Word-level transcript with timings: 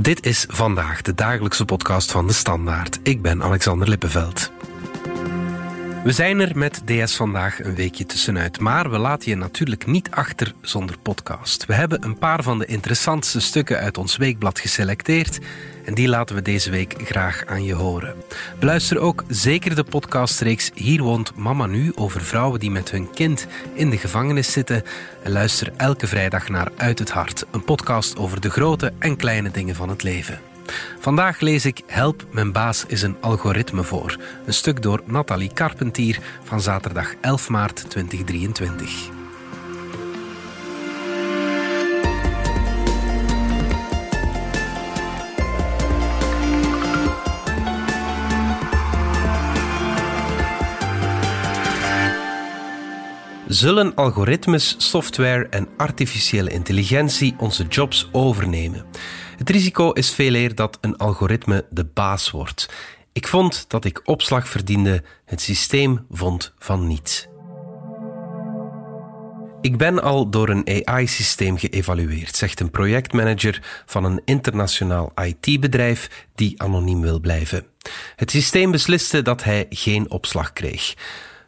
Dit 0.00 0.26
is 0.26 0.44
vandaag 0.48 1.02
de 1.02 1.14
dagelijkse 1.14 1.64
podcast 1.64 2.10
van 2.10 2.26
de 2.26 2.32
Standaard. 2.32 2.98
Ik 3.02 3.22
ben 3.22 3.42
Alexander 3.42 3.88
Lippenveld. 3.88 4.52
We 6.04 6.12
zijn 6.12 6.40
er 6.40 6.58
met 6.58 6.82
DS 6.84 7.16
vandaag 7.16 7.64
een 7.64 7.74
weekje 7.74 8.06
tussenuit, 8.06 8.60
maar 8.60 8.90
we 8.90 8.98
laten 8.98 9.30
je 9.30 9.36
natuurlijk 9.36 9.86
niet 9.86 10.10
achter 10.10 10.54
zonder 10.60 10.98
podcast. 10.98 11.66
We 11.66 11.74
hebben 11.74 12.04
een 12.04 12.18
paar 12.18 12.42
van 12.42 12.58
de 12.58 12.66
interessantste 12.66 13.40
stukken 13.40 13.78
uit 13.78 13.98
ons 13.98 14.16
weekblad 14.16 14.60
geselecteerd 14.60 15.38
en 15.84 15.94
die 15.94 16.08
laten 16.08 16.34
we 16.34 16.42
deze 16.42 16.70
week 16.70 16.94
graag 17.04 17.46
aan 17.46 17.64
je 17.64 17.74
horen. 17.74 18.14
Beluister 18.58 18.98
ook 18.98 19.24
zeker 19.28 19.74
de 19.74 19.84
podcastreeks 19.84 20.70
Hier 20.74 21.02
woont 21.02 21.36
Mama 21.36 21.66
Nu 21.66 21.92
over 21.94 22.20
vrouwen 22.20 22.60
die 22.60 22.70
met 22.70 22.90
hun 22.90 23.10
kind 23.10 23.46
in 23.72 23.90
de 23.90 23.98
gevangenis 23.98 24.52
zitten. 24.52 24.82
En 25.22 25.32
luister 25.32 25.72
elke 25.76 26.06
vrijdag 26.06 26.48
naar 26.48 26.68
Uit 26.76 26.98
het 26.98 27.10
Hart, 27.10 27.44
een 27.50 27.64
podcast 27.64 28.16
over 28.16 28.40
de 28.40 28.50
grote 28.50 28.92
en 28.98 29.16
kleine 29.16 29.50
dingen 29.50 29.74
van 29.74 29.88
het 29.88 30.02
leven. 30.02 30.40
Vandaag 30.98 31.40
lees 31.40 31.66
ik 31.66 31.82
Help, 31.86 32.26
mijn 32.30 32.52
baas 32.52 32.84
is 32.86 33.02
een 33.02 33.16
algoritme 33.20 33.82
voor. 33.82 34.16
Een 34.46 34.54
stuk 34.54 34.82
door 34.82 35.02
Nathalie 35.04 35.52
Carpentier 35.52 36.18
van 36.42 36.60
zaterdag 36.60 37.14
11 37.20 37.48
maart 37.48 37.90
2023. 37.90 39.16
Zullen 53.48 53.94
algoritmes, 53.94 54.74
software 54.78 55.46
en 55.50 55.68
artificiële 55.76 56.50
intelligentie 56.50 57.34
onze 57.38 57.64
jobs 57.64 58.08
overnemen? 58.12 58.84
Het 59.38 59.50
risico 59.50 59.90
is 59.90 60.14
veel 60.14 60.34
eer 60.34 60.54
dat 60.54 60.78
een 60.80 60.96
algoritme 60.96 61.66
de 61.70 61.84
baas 61.84 62.30
wordt. 62.30 62.68
Ik 63.12 63.26
vond 63.28 63.64
dat 63.68 63.84
ik 63.84 64.00
opslag 64.04 64.48
verdiende, 64.48 65.02
het 65.24 65.40
systeem 65.40 66.06
vond 66.10 66.54
van 66.58 66.86
niets. 66.86 67.28
Ik 69.60 69.76
ben 69.76 70.02
al 70.02 70.30
door 70.30 70.48
een 70.48 70.84
AI-systeem 70.84 71.58
geëvalueerd, 71.58 72.36
zegt 72.36 72.60
een 72.60 72.70
projectmanager 72.70 73.82
van 73.86 74.04
een 74.04 74.22
internationaal 74.24 75.12
IT-bedrijf 75.24 76.26
die 76.34 76.62
anoniem 76.62 77.00
wil 77.00 77.20
blijven. 77.20 77.66
Het 78.16 78.30
systeem 78.30 78.70
besliste 78.70 79.22
dat 79.22 79.44
hij 79.44 79.66
geen 79.70 80.10
opslag 80.10 80.52
kreeg. 80.52 80.94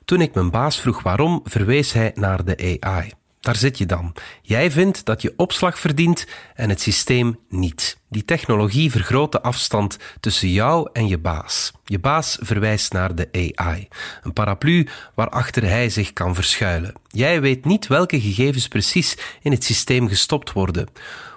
Toen 0.04 0.20
ik 0.20 0.34
mijn 0.34 0.50
baas 0.50 0.80
vroeg 0.80 1.02
waarom, 1.02 1.40
verwees 1.44 1.92
hij 1.92 2.12
naar 2.14 2.44
de 2.44 2.78
AI. 2.80 3.19
Daar 3.40 3.56
zit 3.56 3.78
je 3.78 3.86
dan. 3.86 4.14
Jij 4.42 4.70
vindt 4.70 5.04
dat 5.04 5.22
je 5.22 5.34
opslag 5.36 5.78
verdient 5.78 6.26
en 6.54 6.68
het 6.68 6.80
systeem 6.80 7.38
niet. 7.48 7.98
Die 8.08 8.24
technologie 8.24 8.90
vergroot 8.90 9.32
de 9.32 9.42
afstand 9.42 9.96
tussen 10.20 10.50
jou 10.50 10.88
en 10.92 11.08
je 11.08 11.18
baas. 11.18 11.72
Je 11.84 11.98
baas 11.98 12.38
verwijst 12.40 12.92
naar 12.92 13.14
de 13.14 13.52
AI, 13.56 13.88
een 14.22 14.32
paraplu 14.32 14.88
waarachter 15.14 15.62
hij 15.62 15.90
zich 15.90 16.12
kan 16.12 16.34
verschuilen. 16.34 16.92
Jij 17.08 17.40
weet 17.40 17.64
niet 17.64 17.86
welke 17.86 18.20
gegevens 18.20 18.68
precies 18.68 19.16
in 19.42 19.52
het 19.52 19.64
systeem 19.64 20.08
gestopt 20.08 20.52
worden. 20.52 20.88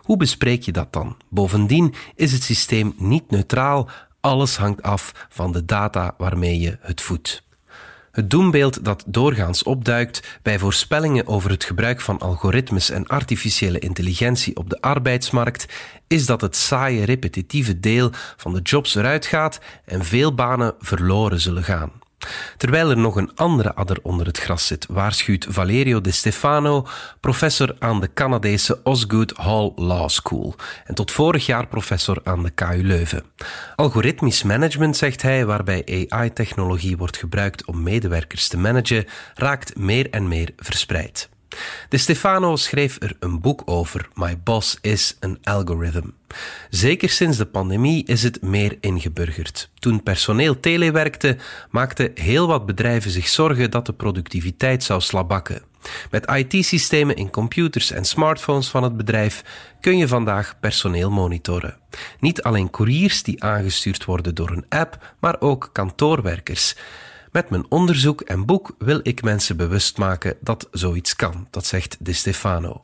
Hoe 0.02 0.18
bespreek 0.18 0.64
je 0.64 0.72
dat 0.72 0.94
dan? 0.94 1.18
Bovendien 1.30 1.94
is 2.16 2.32
het 2.32 2.44
systeem 2.44 2.94
niet 2.98 3.32
neutraal, 3.32 3.90
alles 4.22 4.58
hangt 4.58 4.82
af 4.82 5.28
van 5.30 5.52
de 5.52 5.66
data 5.66 6.14
waarmee 6.18 6.60
je 6.60 6.78
het 6.82 7.02
voedt. 7.02 7.44
Het 8.14 8.30
doembeeld 8.30 8.86
dat 8.86 9.04
doorgaans 9.08 9.64
opduikt 9.64 10.40
bij 10.42 10.60
voorspellingen 10.60 11.28
over 11.28 11.50
het 11.50 11.64
gebruik 11.64 12.02
van 12.02 12.20
algoritmes 12.20 12.90
en 12.90 13.08
artificiële 13.08 13.80
intelligentie 13.80 14.56
op 14.56 14.70
de 14.70 14.82
arbeidsmarkt 14.82 15.66
is 16.08 16.26
dat 16.26 16.42
het 16.42 16.56
saaie 16.56 17.04
repetitieve 17.04 17.80
deel 17.80 18.10
van 18.38 18.54
de 18.54 18.62
jobs 18.62 18.96
eruit 18.96 19.26
gaat 19.26 19.60
en 19.86 20.06
veel 20.06 20.34
banen 20.34 20.76
verloren 20.80 21.40
zullen 21.40 21.64
gaan. 21.64 22.03
Terwijl 22.58 22.90
er 22.90 22.98
nog 22.98 23.16
een 23.16 23.32
andere 23.36 23.74
adder 23.76 23.98
onder 24.02 24.26
het 24.26 24.38
gras 24.38 24.68
zit, 24.68 24.86
waarschuwt 24.90 25.46
Valerio 25.50 26.02
De 26.02 26.12
Stefano, 26.12 26.88
professor 27.20 27.76
aan 27.80 28.00
de 28.00 28.14
Canadese 28.14 28.80
Osgood 28.84 29.34
Hall 29.36 29.72
Law 29.76 30.10
School 30.10 30.56
en 30.86 30.96
tot 30.96 31.12
vorig 31.12 31.46
jaar 31.46 31.68
professor 31.68 32.22
aan 32.24 32.44
de 32.44 32.50
KU 32.50 32.84
Leuven. 32.84 33.24
Algoritmisch 33.76 34.44
management, 34.44 34.98
zegt 34.98 35.22
hij, 35.22 35.46
waarbij 35.46 36.08
AI-technologie 36.10 36.98
wordt 36.98 37.18
gebruikt 37.18 37.66
om 37.66 37.84
medewerkers 37.84 38.48
te 38.48 38.58
managen, 38.58 39.06
raakt 39.34 39.78
meer 39.78 40.10
en 40.10 40.28
meer 40.28 40.50
verspreid. 40.58 41.32
De 41.90 41.98
Stefano 41.98 42.56
schreef 42.56 43.02
er 43.02 43.16
een 43.20 43.42
boek 43.42 43.62
over, 43.66 44.08
My 44.14 44.38
Boss 44.44 44.78
is 44.82 45.18
an 45.20 45.38
Algorithm. 45.44 46.08
Zeker 46.70 47.10
sinds 47.10 47.38
de 47.38 47.46
pandemie 47.46 48.06
is 48.06 48.24
het 48.24 48.42
meer 48.42 48.78
ingeburgerd. 48.80 49.70
Toen 49.80 50.04
personeel 50.04 50.60
telewerkte, 50.60 51.38
maakten 51.70 52.12
heel 52.16 52.48
wat 52.48 52.66
bedrijven 52.66 53.12
zich 53.12 53.28
zorgen 53.28 53.72
dat 53.72 53.86
de 53.86 53.94
productiviteit 53.94 54.84
zou 54.84 55.02
slabakken. 55.02 55.62
Met 56.12 56.32
IT-systemen 56.32 57.16
in 57.16 57.30
computers 57.30 57.92
en 57.92 58.06
smartphones 58.06 58.68
van 58.68 58.84
het 58.84 58.98
bedrijf 58.98 59.44
kun 59.82 59.98
je 59.98 60.08
vandaag 60.08 60.60
personeel 60.60 61.12
monitoren. 61.12 61.78
Niet 62.20 62.42
alleen 62.42 62.70
couriers 62.70 63.24
die 63.24 63.44
aangestuurd 63.44 64.06
worden 64.06 64.36
door 64.36 64.50
een 64.50 64.66
app, 64.70 65.16
maar 65.20 65.36
ook 65.40 65.70
kantoorwerkers. 65.72 66.76
Met 67.34 67.50
mijn 67.50 67.66
onderzoek 67.70 68.22
en 68.22 68.46
boek 68.46 68.76
wil 68.78 69.00
ik 69.04 69.24
mensen 69.24 69.58
bewust 69.58 69.98
maken 69.98 70.36
dat 70.42 70.68
zoiets 70.72 71.16
kan, 71.16 71.48
dat 71.50 71.66
zegt 71.66 71.98
De 72.00 72.14
Stefano. 72.14 72.80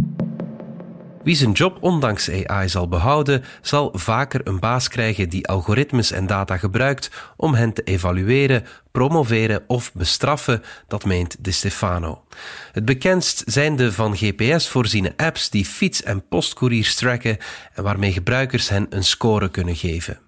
Wie 1.24 1.36
zijn 1.36 1.52
job 1.52 1.78
ondanks 1.82 2.30
AI 2.46 2.70
zal 2.70 2.88
behouden, 2.88 3.44
zal 3.62 3.92
vaker 3.94 4.42
een 4.44 4.60
baas 4.60 4.88
krijgen 4.88 5.30
die 5.30 5.48
algoritmes 5.48 6.12
en 6.12 6.28
data 6.28 6.58
gebruikt 6.58 7.12
om 7.36 7.54
hen 7.54 7.74
te 7.74 7.84
evalueren, 7.84 8.66
promoveren 8.92 9.64
of 9.68 9.94
bestraffen, 9.94 10.64
dat 10.88 11.06
meent 11.06 11.36
De 11.40 11.52
Stefano. 11.52 12.24
Het 12.72 12.86
bekendst 12.86 13.44
zijn 13.46 13.76
de 13.76 13.92
van 13.92 14.16
GPS 14.16 14.68
voorziene 14.68 15.14
apps 15.18 15.50
die 15.50 15.66
fiets- 15.66 16.04
en 16.04 16.28
postcouriers 16.28 16.96
tracken 16.96 17.38
en 17.74 17.84
waarmee 17.84 18.12
gebruikers 18.12 18.70
hen 18.70 18.88
een 18.90 19.04
score 19.04 19.50
kunnen 19.50 19.76
geven. 19.76 20.20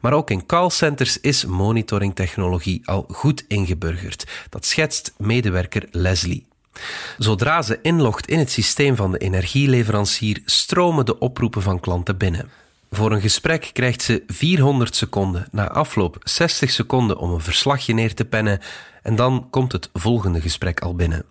Maar 0.00 0.12
ook 0.12 0.30
in 0.30 0.46
callcenters 0.46 1.20
is 1.20 1.44
monitoringtechnologie 1.44 2.82
al 2.84 3.04
goed 3.08 3.44
ingeburgerd. 3.48 4.26
Dat 4.48 4.66
schetst 4.66 5.12
medewerker 5.18 5.88
Leslie. 5.90 6.46
Zodra 7.18 7.62
ze 7.62 7.78
inlogt 7.82 8.28
in 8.28 8.38
het 8.38 8.50
systeem 8.50 8.96
van 8.96 9.12
de 9.12 9.18
energieleverancier, 9.18 10.40
stromen 10.44 11.04
de 11.04 11.18
oproepen 11.18 11.62
van 11.62 11.80
klanten 11.80 12.16
binnen. 12.16 12.50
Voor 12.90 13.12
een 13.12 13.20
gesprek 13.20 13.70
krijgt 13.72 14.02
ze 14.02 14.22
400 14.26 14.96
seconden, 14.96 15.48
na 15.50 15.68
afloop 15.68 16.16
60 16.22 16.70
seconden 16.70 17.18
om 17.18 17.32
een 17.32 17.40
verslagje 17.40 17.94
neer 17.94 18.14
te 18.14 18.24
pennen 18.24 18.60
en 19.06 19.16
dan 19.16 19.46
komt 19.50 19.72
het 19.72 19.90
volgende 19.92 20.40
gesprek 20.40 20.80
al 20.80 20.94
binnen. 20.94 21.24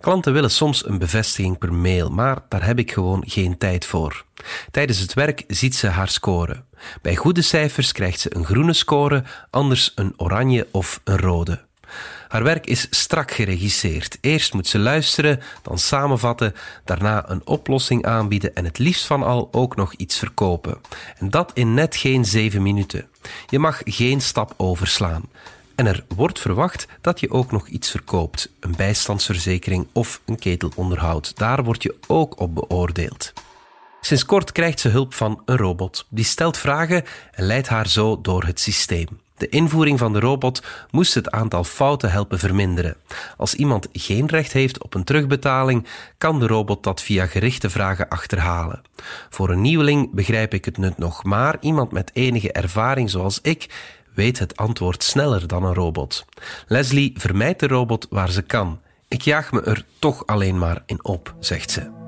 Klanten 0.00 0.32
willen 0.32 0.50
soms 0.50 0.86
een 0.86 0.98
bevestiging 0.98 1.58
per 1.58 1.72
mail, 1.72 2.10
maar 2.10 2.38
daar 2.48 2.64
heb 2.66 2.78
ik 2.78 2.92
gewoon 2.92 3.22
geen 3.26 3.58
tijd 3.58 3.86
voor. 3.86 4.24
Tijdens 4.70 4.98
het 4.98 5.14
werk 5.14 5.44
ziet 5.48 5.76
ze 5.76 5.86
haar 5.86 6.08
score. 6.08 6.62
Bij 7.02 7.16
goede 7.16 7.42
cijfers 7.42 7.92
krijgt 7.92 8.20
ze 8.20 8.36
een 8.36 8.44
groene 8.44 8.72
score, 8.72 9.22
anders 9.50 9.92
een 9.94 10.12
oranje 10.16 10.68
of 10.70 11.00
een 11.04 11.18
rode. 11.18 11.64
Haar 12.28 12.42
werk 12.42 12.66
is 12.66 12.86
strak 12.90 13.30
geregisseerd. 13.30 14.18
Eerst 14.20 14.54
moet 14.54 14.66
ze 14.66 14.78
luisteren, 14.78 15.40
dan 15.62 15.78
samenvatten, 15.78 16.54
daarna 16.84 17.30
een 17.30 17.46
oplossing 17.46 18.04
aanbieden 18.04 18.54
en 18.54 18.64
het 18.64 18.78
liefst 18.78 19.06
van 19.06 19.22
al 19.22 19.48
ook 19.52 19.76
nog 19.76 19.94
iets 19.94 20.18
verkopen. 20.18 20.78
En 21.18 21.30
dat 21.30 21.50
in 21.54 21.74
net 21.74 21.96
geen 21.96 22.24
zeven 22.24 22.62
minuten. 22.62 23.08
Je 23.48 23.58
mag 23.58 23.80
geen 23.84 24.20
stap 24.20 24.54
overslaan. 24.56 25.22
En 25.74 25.86
er 25.86 26.04
wordt 26.16 26.38
verwacht 26.38 26.86
dat 27.00 27.20
je 27.20 27.30
ook 27.30 27.52
nog 27.52 27.68
iets 27.68 27.90
verkoopt, 27.90 28.52
een 28.60 28.74
bijstandsverzekering 28.76 29.88
of 29.92 30.20
een 30.24 30.38
ketelonderhoud. 30.38 31.36
Daar 31.36 31.64
word 31.64 31.82
je 31.82 31.94
ook 32.06 32.40
op 32.40 32.54
beoordeeld. 32.54 33.32
Sinds 34.00 34.24
kort 34.24 34.52
krijgt 34.52 34.80
ze 34.80 34.88
hulp 34.88 35.14
van 35.14 35.42
een 35.44 35.56
robot. 35.56 36.06
Die 36.08 36.24
stelt 36.24 36.58
vragen 36.58 37.04
en 37.32 37.44
leidt 37.44 37.68
haar 37.68 37.88
zo 37.88 38.20
door 38.20 38.44
het 38.44 38.60
systeem. 38.60 39.08
De 39.36 39.48
invoering 39.48 39.98
van 39.98 40.12
de 40.12 40.20
robot 40.20 40.62
moest 40.90 41.14
het 41.14 41.30
aantal 41.30 41.64
fouten 41.64 42.10
helpen 42.10 42.38
verminderen. 42.38 42.96
Als 43.36 43.54
iemand 43.54 43.88
geen 43.92 44.26
recht 44.26 44.52
heeft 44.52 44.82
op 44.82 44.94
een 44.94 45.04
terugbetaling, 45.04 45.86
kan 46.18 46.40
de 46.40 46.46
robot 46.46 46.82
dat 46.82 47.02
via 47.02 47.26
gerichte 47.26 47.70
vragen 47.70 48.08
achterhalen. 48.08 48.82
Voor 49.30 49.50
een 49.50 49.60
nieuweling 49.60 50.12
begrijp 50.12 50.54
ik 50.54 50.64
het 50.64 50.78
nut 50.78 50.98
nog, 50.98 51.24
maar 51.24 51.56
iemand 51.60 51.92
met 51.92 52.10
enige 52.12 52.52
ervaring 52.52 53.10
zoals 53.10 53.38
ik 53.42 53.68
weet 54.14 54.38
het 54.38 54.56
antwoord 54.56 55.02
sneller 55.02 55.46
dan 55.46 55.64
een 55.64 55.74
robot. 55.74 56.24
Leslie 56.66 57.12
vermijdt 57.16 57.60
de 57.60 57.66
robot 57.66 58.06
waar 58.10 58.30
ze 58.30 58.42
kan. 58.42 58.80
Ik 59.08 59.22
jaag 59.22 59.52
me 59.52 59.62
er 59.62 59.84
toch 59.98 60.26
alleen 60.26 60.58
maar 60.58 60.82
in 60.86 61.04
op, 61.04 61.34
zegt 61.40 61.70
ze. 61.70 62.02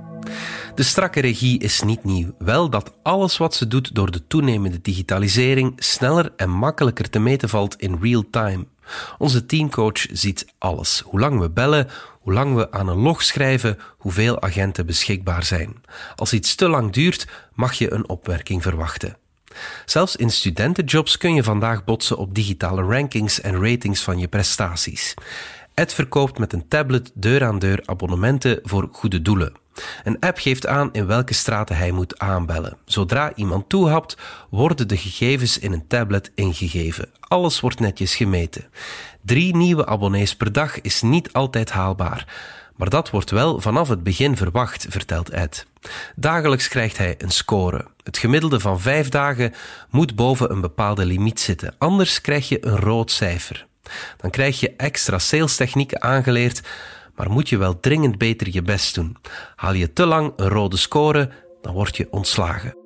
De 0.75 0.83
strakke 0.83 1.21
regie 1.21 1.59
is 1.59 1.83
niet 1.83 2.05
nieuw, 2.05 2.35
wel 2.39 2.71
dat 2.71 2.93
alles 3.03 3.37
wat 3.37 3.55
ze 3.55 3.69
doet 3.69 3.95
door 3.95 4.11
de 4.11 4.27
toenemende 4.27 4.81
digitalisering 4.81 5.73
sneller 5.77 6.33
en 6.37 6.51
makkelijker 6.51 7.11
te 7.11 7.19
meten 7.19 7.49
valt 7.49 7.77
in 7.77 7.99
real 8.01 8.25
time. 8.31 8.67
Onze 9.19 9.47
teamcoach 9.47 10.07
ziet 10.13 10.47
alles. 10.59 11.03
Hoe 11.05 11.21
lang 11.21 11.41
we 11.41 11.51
bellen, 11.51 11.89
hoe 12.21 12.33
lang 12.33 12.55
we 12.55 12.73
aan 12.73 12.89
een 12.89 12.99
log 12.99 13.23
schrijven, 13.23 13.79
hoeveel 13.99 14.43
agenten 14.43 14.87
beschikbaar 14.87 15.45
zijn. 15.45 15.83
Als 16.17 16.33
iets 16.33 16.55
te 16.55 16.69
lang 16.69 16.93
duurt, 16.93 17.27
mag 17.55 17.73
je 17.73 17.93
een 17.93 18.09
opwerking 18.09 18.63
verwachten. 18.63 19.17
Zelfs 19.85 20.17
in 20.17 20.31
studentenjobs 20.31 21.17
kun 21.17 21.35
je 21.35 21.43
vandaag 21.43 21.85
botsen 21.85 22.17
op 22.17 22.35
digitale 22.35 22.83
rankings 22.83 23.41
en 23.41 23.63
ratings 23.63 24.01
van 24.03 24.19
je 24.19 24.29
prestaties. 24.29 25.15
Ed 25.75 25.95
verkoopt 25.95 26.39
met 26.39 26.53
een 26.53 26.69
tablet 26.69 27.11
deur-aan-deur 27.15 27.83
abonnementen 27.85 28.61
voor 28.63 28.89
goede 28.93 29.23
doelen. 29.23 29.53
Een 30.05 30.19
app 30.21 30.39
geeft 30.39 30.67
aan 30.67 30.89
in 30.93 31.07
welke 31.07 31.35
straten 31.35 31.77
hij 31.77 31.91
moet 31.91 32.19
aanbellen. 32.19 32.77
Zodra 32.85 33.33
iemand 33.35 33.69
toehapt, 33.69 34.17
worden 34.51 34.89
de 34.89 34.97
gegevens 34.97 35.59
in 35.59 35.73
een 35.73 35.87
tablet 35.87 36.31
ingegeven. 36.35 37.09
Alles 37.21 37.61
wordt 37.61 37.81
netjes 37.81 38.17
gemeten. 38.17 38.65
Drie 39.23 39.57
nieuwe 39.57 39.87
abonnees 39.87 40.37
per 40.37 40.53
dag 40.53 40.81
is 40.81 41.03
niet 41.03 41.33
altijd 41.33 41.71
haalbaar. 41.71 42.27
Maar 42.77 42.91
dat 42.91 43.11
wordt 43.11 43.31
wel 43.31 43.61
vanaf 43.61 43.89
het 43.89 44.03
begin 44.03 44.37
verwacht, 44.37 44.87
vertelt 44.89 45.31
Ed. 45.31 45.67
Dagelijks 46.15 46.69
krijgt 46.69 46.99
hij 46.99 47.15
een 47.19 47.31
score. 47.31 47.87
Het 48.03 48.19
gemiddelde 48.19 48.61
van 48.61 48.81
vijf 48.81 49.09
dagen 49.09 49.55
moet 49.91 50.15
boven 50.15 50.51
een 50.51 50.61
bepaalde 50.61 51.05
limiet 51.05 51.41
zitten, 51.41 51.75
anders 51.79 52.21
krijg 52.21 52.49
je 52.49 52.67
een 52.67 52.77
rood 52.77 53.11
cijfer. 53.11 53.67
Dan 54.17 54.31
krijg 54.31 54.61
je 54.61 54.75
extra 54.77 55.19
salestechnieken 55.19 56.03
aangeleerd, 56.03 56.61
maar 57.15 57.31
moet 57.31 57.49
je 57.49 57.57
wel 57.57 57.81
dringend 57.81 58.19
beter 58.19 58.49
je 58.51 58.63
best 58.63 58.95
doen. 58.95 59.17
Haal 59.57 59.73
je 59.73 59.93
te 59.93 60.07
lang 60.07 60.33
een 60.37 60.49
rode 60.49 60.77
score, 60.77 61.31
dan 61.63 61.75
word 61.75 61.97
je 61.97 62.07
ontslagen. 62.11 62.77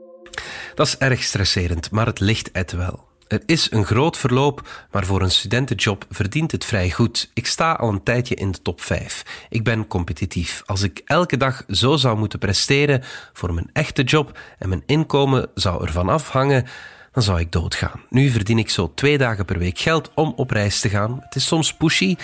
Dat 0.75 0.87
is 0.87 0.99
erg 0.99 1.23
stresserend, 1.23 1.91
maar 1.91 2.07
het 2.07 2.21
ligt 2.21 2.53
Ed 2.53 2.73
wel. 2.73 3.10
Er 3.31 3.43
is 3.47 3.71
een 3.71 3.85
groot 3.85 4.17
verloop, 4.17 4.87
maar 4.91 5.05
voor 5.05 5.23
een 5.23 5.31
studentenjob 5.31 6.05
verdient 6.11 6.53
het 6.53 6.65
vrij 6.65 6.91
goed. 6.91 7.31
Ik 7.35 7.47
sta 7.47 7.73
al 7.73 7.89
een 7.89 8.03
tijdje 8.03 8.35
in 8.35 8.51
de 8.51 8.63
top 8.63 8.81
5. 8.81 9.47
Ik 9.49 9.65
ben 9.65 9.87
competitief. 9.87 10.63
Als 10.67 10.83
ik 10.83 11.03
elke 11.05 11.37
dag 11.37 11.65
zo 11.69 11.97
zou 11.97 12.19
moeten 12.19 12.39
presteren 12.39 13.03
voor 13.33 13.55
mijn 13.55 13.71
echte 13.73 14.03
job 14.03 14.39
en 14.59 14.69
mijn 14.69 14.83
inkomen 14.87 15.49
zou 15.55 15.85
ervan 15.87 16.09
afhangen, 16.09 16.67
dan 17.13 17.23
zou 17.23 17.41
ik 17.41 17.53
doodgaan. 17.53 18.01
Nu 18.09 18.31
verdien 18.31 18.59
ik 18.59 18.71
zo 18.71 18.93
twee 18.95 19.19
dagen 19.19 19.45
per 19.45 19.59
week 19.59 19.79
geld 19.79 20.11
om 20.15 20.33
op 20.37 20.51
reis 20.51 20.81
te 20.81 20.89
gaan. 20.89 21.19
Het 21.21 21.35
is 21.35 21.47
soms 21.47 21.75
pushy, 21.75 22.17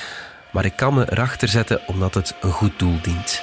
maar 0.52 0.64
ik 0.64 0.76
kan 0.76 0.94
me 0.94 1.12
erachter 1.12 1.48
zetten 1.48 1.80
omdat 1.86 2.14
het 2.14 2.34
een 2.40 2.52
goed 2.52 2.78
doel 2.78 2.98
dient. 3.02 3.42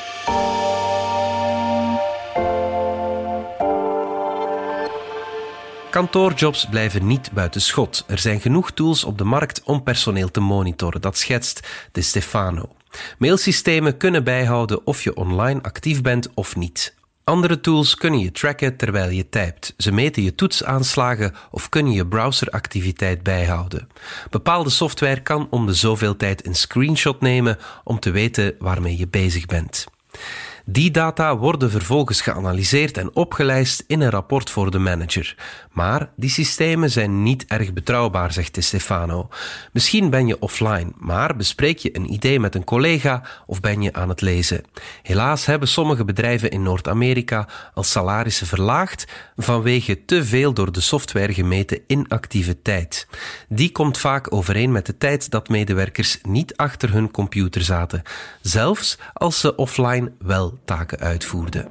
Kantoorjobs 5.94 6.66
blijven 6.70 7.08
niet 7.08 7.32
buiten 7.32 7.62
schot. 7.62 8.04
Er 8.08 8.20
zijn 8.20 8.40
genoeg 8.40 8.72
tools 8.72 9.04
op 9.04 9.18
de 9.18 9.24
markt 9.24 9.64
om 9.64 9.84
personeel 9.84 10.32
te 10.32 10.40
monitoren. 10.40 11.02
Dat 11.02 11.18
schetst 11.18 11.68
De 11.92 12.02
Stefano. 12.02 12.76
Mailsystemen 13.18 13.98
kunnen 13.98 14.24
bijhouden 14.24 14.86
of 14.86 15.04
je 15.04 15.16
online 15.16 15.62
actief 15.62 16.02
bent 16.02 16.30
of 16.34 16.56
niet. 16.56 16.96
Andere 17.24 17.60
tools 17.60 17.96
kunnen 17.96 18.20
je 18.20 18.32
tracken 18.32 18.78
terwijl 18.78 19.10
je 19.10 19.30
typt. 19.30 19.74
Ze 19.78 19.92
meten 19.92 20.24
je 20.24 20.36
toetsaanslagen 20.36 21.34
of 21.52 21.70
kunnen 21.70 21.94
je 21.94 22.08
browseractiviteit 22.08 23.24
bijhouden. 23.24 23.88
Bepaalde 24.30 24.70
software 24.70 25.22
kan 25.22 25.48
om 25.50 25.66
de 25.66 25.74
zoveel 25.74 26.18
tijd 26.18 26.46
een 26.46 26.56
screenshot 26.56 27.22
nemen 27.22 27.58
om 27.84 28.00
te 28.00 28.12
weten 28.12 28.56
waarmee 28.60 28.98
je 28.98 29.08
bezig 29.08 29.46
bent. 29.46 29.86
Die 30.66 30.92
data 30.92 31.38
worden 31.38 31.72
vervolgens 31.72 32.22
geanalyseerd 32.22 32.98
en 32.98 33.16
opgelijst 33.16 33.84
in 33.88 34.02
een 34.02 34.10
rapport 34.10 34.50
voor 34.50 34.72
de 34.72 34.80
manager. 34.80 35.36
Maar 35.72 36.10
die 36.16 36.30
systemen 36.30 36.92
zijn 36.92 37.24
niet 37.24 37.46
erg 37.48 37.74
betrouwbaar, 37.74 38.34
zegt 38.34 38.56
De 38.56 38.62
Stefano. 38.62 39.30
Misschien 39.72 40.10
ben 40.10 40.28
je 40.28 40.40
offline, 40.40 40.92
maar 40.98 41.36
bespreek 41.36 41.78
je 41.78 41.96
een 41.96 42.14
idee 42.14 42.40
met 42.40 42.56
een 42.56 42.64
collega 42.64 43.24
of 43.46 43.60
ben 43.60 43.82
je 43.82 43.94
aan 43.94 44.10
het 44.10 44.22
lezen. 44.22 44.64
Helaas 45.02 45.46
hebben 45.46 45.68
sommige 45.68 46.06
bedrijven 46.06 46.52
in 46.52 46.64
Noord-Amerika 46.64 47.48
al 47.74 47.84
salarissen 47.84 48.48
verlaagd 48.48 49.06
vanwege 49.36 50.06
te 50.06 50.26
veel 50.26 50.54
door 50.54 50.72
de 50.72 50.82
software 50.82 51.34
gemeten 51.34 51.82
inactiviteit. 51.88 53.08
Die 53.50 53.72
komt 53.72 53.98
vaak 53.98 54.34
overeen 54.34 54.72
met 54.72 54.86
de 54.86 54.98
tijd 54.98 55.32
dat 55.32 55.50
medewerkers 55.50 56.20
niet 56.22 56.56
achter 56.56 56.92
hun 56.92 57.12
computer 57.12 57.62
zaten, 57.62 58.02
zelfs 58.42 58.98
als 59.14 59.40
ze 59.40 59.56
offline 59.56 60.12
wel 60.20 60.53
taken 60.66 61.00
uitvoerde. 61.00 61.68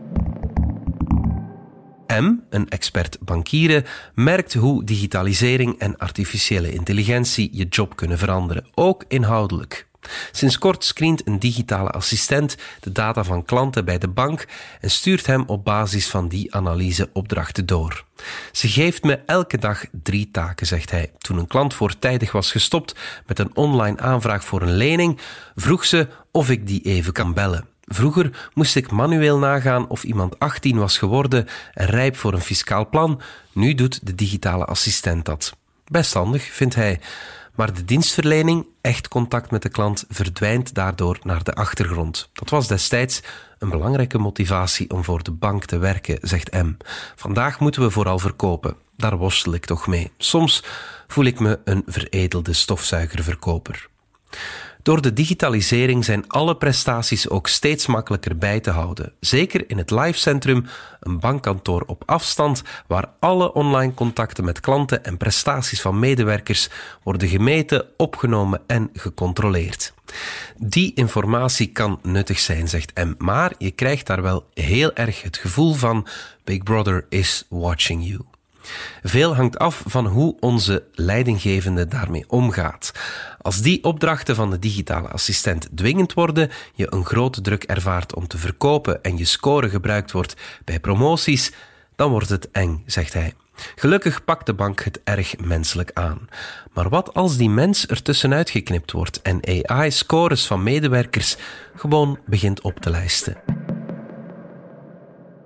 M, 2.07 2.35
een 2.51 2.69
expert 2.69 3.19
bankieren, 3.21 3.85
merkt 4.15 4.55
hoe 4.55 4.85
digitalisering 4.85 5.79
en 5.79 5.97
artificiële 5.97 6.73
intelligentie 6.73 7.49
je 7.53 7.65
job 7.65 7.97
kunnen 7.97 8.19
veranderen, 8.19 8.67
ook 8.75 9.05
inhoudelijk. 9.09 9.87
Sinds 10.33 10.59
kort 10.59 10.85
screent 10.85 11.27
een 11.27 11.39
digitale 11.39 11.91
assistent 11.91 12.57
de 12.81 12.93
data 12.93 13.25
van 13.25 13.45
klanten 13.45 13.85
bij 13.85 13.99
de 13.99 14.09
bank 14.09 14.47
en 14.81 14.91
stuurt 14.91 15.27
hem 15.27 15.45
op 15.47 15.65
basis 15.65 16.09
van 16.09 16.29
die 16.29 16.55
analyse 16.55 17.11
opdrachten 17.13 17.67
door. 17.67 18.05
Ze 18.53 18.69
geeft 18.69 19.03
me 19.03 19.21
elke 19.27 19.59
dag 19.59 19.85
drie 20.03 20.31
taken, 20.31 20.67
zegt 20.67 20.91
hij. 20.91 21.11
Toen 21.19 21.39
een 21.39 21.47
klant 21.47 21.75
voortijdig 21.75 22.33
was 22.33 22.51
gestopt 22.51 22.95
met 23.27 23.39
een 23.39 23.57
online 23.57 23.99
aanvraag 23.99 24.45
voor 24.45 24.63
een 24.63 24.77
lening, 24.77 25.19
vroeg 25.55 25.85
ze 25.85 26.09
of 26.31 26.51
ik 26.51 26.67
die 26.67 26.81
even 26.81 27.13
kan 27.13 27.35
bellen. 27.35 27.72
Vroeger 27.95 28.51
moest 28.55 28.77
ik 28.77 28.91
manueel 28.91 29.39
nagaan 29.39 29.89
of 29.89 30.05
iemand 30.05 30.39
18 30.39 30.79
was 30.79 30.99
geworden 30.99 31.47
en 31.75 31.87
rijp 31.87 32.17
voor 32.17 32.33
een 32.33 32.41
fiscaal 32.41 32.89
plan. 32.89 33.21
Nu 33.53 33.75
doet 33.75 34.07
de 34.07 34.15
digitale 34.15 34.65
assistent 34.65 35.25
dat. 35.25 35.57
Best 35.87 36.15
handig, 36.15 36.43
vindt 36.43 36.75
hij. 36.75 37.01
Maar 37.55 37.75
de 37.75 37.85
dienstverlening, 37.85 38.67
echt 38.81 39.09
contact 39.09 39.51
met 39.51 39.63
de 39.63 39.69
klant, 39.69 40.05
verdwijnt 40.09 40.75
daardoor 40.75 41.19
naar 41.23 41.43
de 41.43 41.55
achtergrond. 41.55 42.29
Dat 42.33 42.51
was 42.51 42.69
destijds 42.69 43.21
een 43.59 43.69
belangrijke 43.69 44.19
motivatie 44.19 44.91
om 44.91 45.05
voor 45.05 45.23
de 45.23 45.31
bank 45.31 45.65
te 45.65 45.79
werken, 45.79 46.19
zegt 46.21 46.53
M. 46.53 46.77
Vandaag 47.17 47.61
moeten 47.61 47.83
we 47.83 47.91
vooral 47.91 48.19
verkopen. 48.19 48.77
Daar 48.97 49.17
worstel 49.17 49.55
ik 49.55 49.65
toch 49.65 49.87
mee. 49.87 50.11
Soms 50.17 50.65
voel 51.07 51.25
ik 51.25 51.41
me 51.41 51.59
een 51.65 51.83
veredelde 51.87 52.53
stofzuigerverkoper. 52.53 53.89
Door 54.83 55.03
de 55.03 55.13
digitalisering 55.13 56.05
zijn 56.05 56.29
alle 56.29 56.57
prestaties 56.57 57.29
ook 57.29 57.49
steeds 57.49 57.87
makkelijker 57.87 58.37
bij 58.37 58.61
te 58.61 58.71
houden. 58.71 59.13
Zeker 59.21 59.71
in 59.71 59.79
het 59.79 59.91
livecentrum, 59.91 60.67
een 61.01 61.21
bankkantoor 61.21 61.83
op 61.87 62.03
afstand, 62.07 62.63
waar 62.87 63.09
alle 63.19 63.53
online 63.53 63.95
contacten 63.95 64.45
met 64.45 64.61
klanten 64.61 65.05
en 65.05 65.17
prestaties 65.17 65.81
van 65.81 65.99
medewerkers 65.99 66.69
worden 67.03 67.29
gemeten, 67.29 67.87
opgenomen 67.97 68.61
en 68.67 68.91
gecontroleerd. 68.93 69.93
Die 70.57 70.95
informatie 70.95 71.67
kan 71.67 71.99
nuttig 72.03 72.39
zijn, 72.39 72.69
zegt 72.69 72.95
M, 72.95 73.15
maar 73.19 73.53
je 73.59 73.71
krijgt 73.71 74.07
daar 74.07 74.23
wel 74.23 74.47
heel 74.55 74.93
erg 74.95 75.23
het 75.23 75.37
gevoel 75.37 75.75
van 75.75 76.07
Big 76.45 76.63
Brother 76.63 77.07
is 77.09 77.47
watching 77.49 78.07
you. 78.07 78.32
Veel 79.03 79.35
hangt 79.35 79.59
af 79.59 79.83
van 79.87 80.07
hoe 80.07 80.37
onze 80.41 80.85
leidinggevende 80.93 81.87
daarmee 81.87 82.25
omgaat. 82.29 82.93
Als 83.41 83.61
die 83.61 83.85
opdrachten 83.85 84.35
van 84.35 84.51
de 84.51 84.59
digitale 84.59 85.09
assistent 85.09 85.69
dwingend 85.75 86.13
worden, 86.13 86.51
je 86.75 86.93
een 86.93 87.05
grote 87.05 87.41
druk 87.41 87.65
ervaart 87.65 88.15
om 88.15 88.27
te 88.27 88.39
verkopen 88.39 89.03
en 89.03 89.17
je 89.17 89.25
score 89.25 89.69
gebruikt 89.69 90.13
wordt 90.13 90.37
bij 90.65 90.81
promoties, 90.81 91.53
dan 91.97 92.11
wordt 92.11 92.29
het 92.29 92.51
eng, 92.51 92.83
zegt 92.87 93.13
hij. 93.13 93.35
Gelukkig 93.75 94.25
pakt 94.25 94.47
de 94.47 94.55
bank 94.55 94.83
het 94.83 95.01
erg 95.05 95.39
menselijk 95.39 95.91
aan. 95.95 96.29
Maar 96.73 96.89
wat 96.89 97.15
als 97.15 97.37
die 97.37 97.51
mens 97.51 97.89
er 97.89 98.03
tussenuit 98.03 98.51
geknipt 98.51 98.93
wordt 98.93 99.23
en 99.23 99.67
AI 99.67 99.91
scores 99.91 100.47
van 100.47 100.63
medewerkers 100.63 101.37
gewoon 101.77 102.19
begint 102.27 102.61
op 102.61 102.81
te 102.81 102.91
lijsten? 102.91 103.37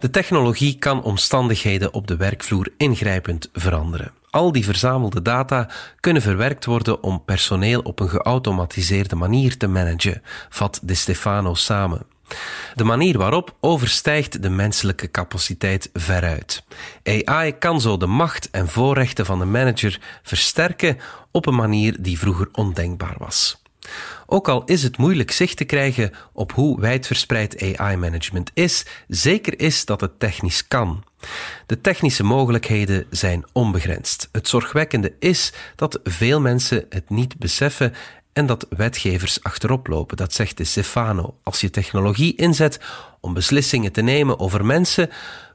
De 0.06 0.12
technologie 0.12 0.78
kan 0.78 1.02
omstandigheden 1.02 1.94
op 1.94 2.06
de 2.06 2.16
werkvloer 2.16 2.72
ingrijpend 2.76 3.48
veranderen. 3.52 4.12
Al 4.30 4.52
die 4.52 4.64
verzamelde 4.64 5.22
data 5.22 5.68
kunnen 6.00 6.22
verwerkt 6.22 6.64
worden 6.64 7.02
om 7.02 7.25
personeel 7.25 7.80
op 7.80 8.00
een 8.00 8.08
geautomatiseerde 8.08 9.16
manier 9.16 9.56
te 9.56 9.66
managen, 9.66 10.22
vat 10.48 10.80
De 10.82 10.94
Stefano 10.94 11.54
samen. 11.54 12.02
De 12.75 12.84
manier 12.84 13.18
waarop 13.18 13.56
overstijgt 13.60 14.42
de 14.42 14.50
menselijke 14.50 15.10
capaciteit 15.10 15.90
veruit. 15.92 16.62
AI 17.25 17.58
kan 17.58 17.80
zo 17.80 17.96
de 17.96 18.06
macht 18.06 18.50
en 18.50 18.68
voorrechten 18.68 19.26
van 19.26 19.38
de 19.38 19.44
manager 19.44 20.00
versterken 20.22 20.98
op 21.30 21.46
een 21.46 21.54
manier 21.54 21.96
die 21.98 22.18
vroeger 22.18 22.48
ondenkbaar 22.52 23.14
was. 23.18 23.62
Ook 24.26 24.48
al 24.48 24.64
is 24.64 24.82
het 24.82 24.96
moeilijk 24.96 25.30
zicht 25.30 25.56
te 25.56 25.64
krijgen 25.64 26.12
op 26.32 26.52
hoe 26.52 26.80
wijdverspreid 26.80 27.76
AI-management 27.78 28.50
is, 28.54 28.86
zeker 29.08 29.60
is 29.60 29.84
dat 29.84 30.00
het 30.00 30.18
technisch 30.18 30.68
kan. 30.68 31.04
De 31.66 31.80
technische 31.80 32.24
mogelijkheden 32.24 33.06
zijn 33.10 33.44
onbegrensd. 33.52 34.28
Het 34.32 34.48
zorgwekkende 34.48 35.12
is 35.18 35.52
dat 35.76 36.00
veel 36.04 36.40
mensen 36.40 36.86
het 36.88 37.10
niet 37.10 37.38
beseffen 37.38 37.94
en 38.32 38.46
dat 38.46 38.66
wetgevers 38.68 39.42
achterop 39.42 39.86
lopen. 39.86 40.16
Dat 40.16 40.32
zegt 40.32 40.56
de 40.56 40.64
Stefano. 40.64 41.38
Als 41.42 41.60
je 41.60 41.70
technologie 41.70 42.36
inzet 42.36 42.80
om 43.20 43.34
beslissingen 43.34 43.92
te 43.92 44.02
nemen 44.02 44.38
over 44.38 44.64
mensen, 44.64 45.10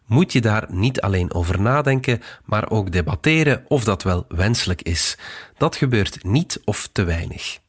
moet 0.06 0.32
je 0.32 0.42
daar 0.42 0.66
niet 0.70 1.02
alleen 1.02 1.34
over 1.34 1.62
nadenken, 1.62 2.22
maar 2.46 2.70
ook 2.70 2.92
debatteren 2.92 3.66
of 3.68 3.84
dat 3.84 4.04
wel 4.04 4.26
wenselijk 4.28 4.82
is. 4.82 5.18
Dat 5.58 5.76
gebeurt 5.76 6.24
niet 6.24 6.62
of 6.66 6.90
te 6.92 7.04
weinig. 7.04 7.60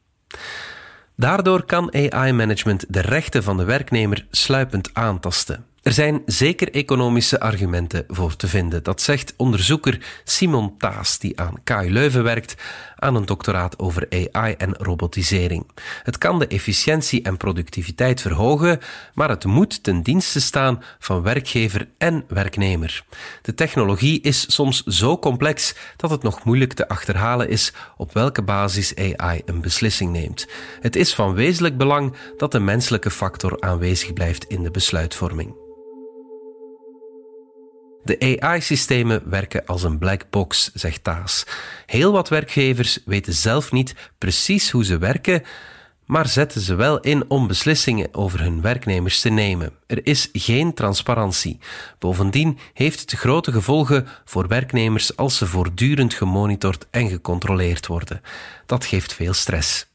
Daardoor 1.15 1.65
kan 1.65 1.93
AI-management 1.93 2.85
de 2.87 3.01
rechten 3.01 3.43
van 3.43 3.57
de 3.57 3.63
werknemer 3.63 4.25
sluipend 4.31 4.89
aantasten. 4.93 5.65
Er 5.83 5.91
zijn 5.91 6.21
zeker 6.25 6.71
economische 6.71 7.39
argumenten 7.39 8.03
voor 8.07 8.35
te 8.35 8.47
vinden. 8.47 8.83
Dat 8.83 9.01
zegt 9.01 9.33
onderzoeker 9.37 9.99
Simon 10.23 10.77
Taas, 10.77 11.19
die 11.19 11.39
aan 11.39 11.63
KU 11.63 11.89
Leuven 11.89 12.23
werkt, 12.23 12.55
aan 13.03 13.15
een 13.15 13.25
doctoraat 13.25 13.79
over 13.79 14.07
AI 14.31 14.53
en 14.53 14.75
robotisering. 14.75 15.71
Het 16.03 16.17
kan 16.17 16.39
de 16.39 16.47
efficiëntie 16.47 17.21
en 17.21 17.37
productiviteit 17.37 18.21
verhogen, 18.21 18.79
maar 19.13 19.29
het 19.29 19.45
moet 19.45 19.83
ten 19.83 20.01
dienste 20.01 20.41
staan 20.41 20.83
van 20.99 21.21
werkgever 21.21 21.87
en 21.97 22.23
werknemer. 22.27 23.03
De 23.41 23.53
technologie 23.53 24.21
is 24.21 24.53
soms 24.53 24.83
zo 24.83 25.17
complex 25.17 25.75
dat 25.97 26.09
het 26.09 26.23
nog 26.23 26.43
moeilijk 26.43 26.73
te 26.73 26.87
achterhalen 26.87 27.49
is 27.49 27.73
op 27.97 28.13
welke 28.13 28.41
basis 28.41 28.95
AI 28.95 29.41
een 29.45 29.61
beslissing 29.61 30.11
neemt. 30.11 30.47
Het 30.79 30.95
is 30.95 31.13
van 31.13 31.33
wezenlijk 31.33 31.77
belang 31.77 32.15
dat 32.37 32.51
de 32.51 32.59
menselijke 32.59 33.11
factor 33.11 33.57
aanwezig 33.59 34.13
blijft 34.13 34.43
in 34.43 34.63
de 34.63 34.71
besluitvorming. 34.71 35.72
De 38.03 38.39
AI-systemen 38.39 39.29
werken 39.29 39.65
als 39.65 39.83
een 39.83 39.97
black 39.97 40.25
box, 40.29 40.71
zegt 40.73 41.03
Taas. 41.03 41.45
Heel 41.85 42.11
wat 42.11 42.29
werkgevers 42.29 42.99
weten 43.05 43.33
zelf 43.33 43.71
niet 43.71 43.95
precies 44.17 44.71
hoe 44.71 44.85
ze 44.85 44.97
werken, 44.97 45.43
maar 46.05 46.27
zetten 46.27 46.61
ze 46.61 46.75
wel 46.75 46.99
in 46.99 47.29
om 47.29 47.47
beslissingen 47.47 48.13
over 48.13 48.39
hun 48.41 48.61
werknemers 48.61 49.19
te 49.19 49.29
nemen. 49.29 49.71
Er 49.87 50.05
is 50.05 50.29
geen 50.33 50.73
transparantie. 50.73 51.59
Bovendien 51.99 52.57
heeft 52.73 52.99
het 52.99 53.11
grote 53.11 53.51
gevolgen 53.51 54.07
voor 54.25 54.47
werknemers 54.47 55.15
als 55.15 55.37
ze 55.37 55.45
voortdurend 55.45 56.13
gemonitord 56.13 56.87
en 56.91 57.09
gecontroleerd 57.09 57.87
worden. 57.87 58.21
Dat 58.65 58.85
geeft 58.85 59.13
veel 59.13 59.33
stress. 59.33 59.87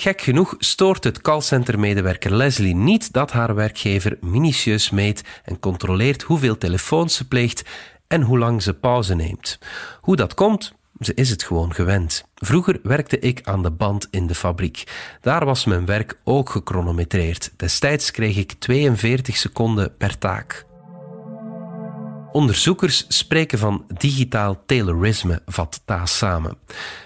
Gek 0.00 0.20
genoeg 0.20 0.54
stoort 0.58 1.04
het 1.04 1.20
callcenter-medewerker 1.20 2.34
Leslie 2.34 2.74
niet 2.74 3.12
dat 3.12 3.32
haar 3.32 3.54
werkgever 3.54 4.16
minutieus 4.20 4.90
meet 4.90 5.24
en 5.44 5.58
controleert 5.58 6.22
hoeveel 6.22 6.58
telefoons 6.58 7.14
ze 7.16 7.28
pleegt 7.28 7.64
en 8.06 8.22
hoe 8.22 8.38
lang 8.38 8.62
ze 8.62 8.74
pauze 8.74 9.14
neemt. 9.14 9.58
Hoe 10.00 10.16
dat 10.16 10.34
komt? 10.34 10.74
Ze 11.00 11.14
is 11.14 11.30
het 11.30 11.42
gewoon 11.42 11.74
gewend. 11.74 12.24
Vroeger 12.34 12.80
werkte 12.82 13.18
ik 13.18 13.40
aan 13.44 13.62
de 13.62 13.70
band 13.70 14.08
in 14.10 14.26
de 14.26 14.34
fabriek. 14.34 14.84
Daar 15.20 15.44
was 15.44 15.64
mijn 15.64 15.86
werk 15.86 16.18
ook 16.24 16.50
gechronometreerd. 16.50 17.52
Destijds 17.56 18.10
kreeg 18.10 18.36
ik 18.36 18.52
42 18.52 19.36
seconden 19.36 19.96
per 19.96 20.18
taak. 20.18 20.67
Onderzoekers 22.32 23.04
spreken 23.08 23.58
van 23.58 23.84
digitaal 23.98 24.62
Taylorisme, 24.66 25.42
vat 25.46 25.80
Taas 25.84 26.16
samen. 26.18 26.58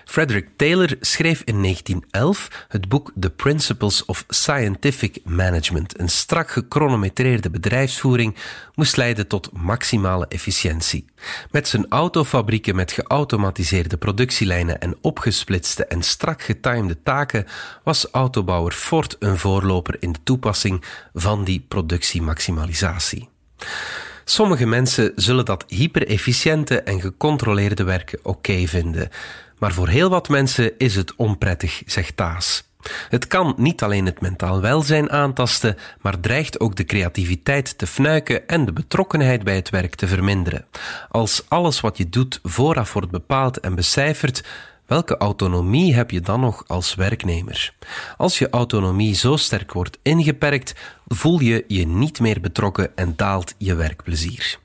Frederick 0.05 0.49
Taylor 0.57 0.97
schreef 1.01 1.43
in 1.45 1.63
1911 1.63 2.67
het 2.69 2.89
boek 2.89 3.13
The 3.21 3.31
Principles 3.31 4.05
of 4.05 4.25
Scientific 4.29 5.19
Management. 5.25 6.01
Een 6.01 6.09
strak 6.09 6.51
gechronometreerde 6.51 7.51
bedrijfsvoering 7.51 8.35
moest 8.75 8.97
leiden 8.97 9.27
tot 9.27 9.51
maximale 9.53 10.27
efficiëntie. 10.29 11.05
Met 11.51 11.69
zijn 11.69 11.87
autofabrieken 11.89 12.75
met 12.75 12.93
geautomatiseerde 12.93 13.97
productielijnen 13.97 14.81
en 14.81 14.97
opgesplitste 15.01 15.87
en 15.87 16.03
strak 16.03 16.43
getimede 16.43 17.03
taken 17.03 17.47
was 17.85 18.09
autobouwer 18.11 18.73
Ford 18.73 19.17
een 19.19 19.39
voorloper 19.39 19.97
in 20.01 20.13
de 20.13 20.23
toepassing 20.23 20.85
van 21.13 21.45
die 21.45 21.65
productiemaximalisatie. 21.69 23.29
Sommige 24.25 24.67
mensen 24.67 25.13
zullen 25.17 25.45
dat 25.45 25.65
hyperefficiënte 25.69 26.83
en 26.83 27.01
gecontroleerde 27.01 27.85
werken 27.85 28.19
oké 28.23 28.67
vinden. 28.67 29.09
Maar 29.59 29.73
voor 29.73 29.89
heel 29.89 30.11
wat 30.11 30.29
mensen 30.29 30.79
is 30.79 30.95
het 30.95 31.17
onprettig, 31.17 31.83
zegt 31.87 32.17
Taas. 32.17 32.71
Het 33.09 33.27
kan 33.27 33.55
niet 33.57 33.83
alleen 33.83 34.07
het 34.07 34.21
mentaal 34.21 34.61
welzijn 34.61 35.11
aantasten, 35.11 35.77
maar 36.01 36.21
dreigt 36.21 36.61
ook 36.61 36.77
de 36.77 36.85
creativiteit 36.85 37.79
te 37.79 37.87
fnuiken 37.87 38.49
en 38.49 38.65
de 38.65 38.73
betrokkenheid 38.73 39.45
bij 39.45 39.55
het 39.55 39.71
werk 39.71 39.95
te 39.95 40.07
verminderen. 40.07 40.65
Als 41.09 41.45
alles 41.49 41.81
wat 41.81 41.99
je 41.99 42.09
doet 42.09 42.41
vooraf 42.43 42.93
wordt 42.93 43.11
bepaald 43.11 43.61
en 43.61 43.75
becijferd, 43.75 44.45
Welke 44.93 45.17
autonomie 45.17 45.95
heb 45.95 46.11
je 46.11 46.21
dan 46.21 46.41
nog 46.41 46.65
als 46.67 46.95
werknemer? 46.95 47.75
Als 48.17 48.39
je 48.39 48.51
autonomie 48.51 49.15
zo 49.15 49.37
sterk 49.37 49.73
wordt 49.73 49.99
ingeperkt, 50.03 50.75
voel 51.07 51.41
je 51.41 51.65
je 51.69 51.87
niet 51.87 52.21
meer 52.21 52.41
betrokken 52.41 52.97
en 52.97 53.13
daalt 53.17 53.55
je 53.59 53.75
werkplezier. 53.75 54.59